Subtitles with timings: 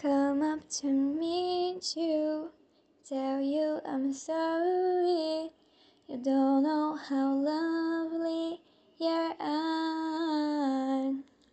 [0.00, 2.50] come up to meet you,
[3.08, 5.50] tell you I'm sorry.
[6.08, 7.34] You don't know how